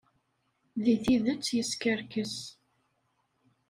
Deg 0.83 0.97
tidet, 1.03 1.53
yeskerkes. 1.57 2.35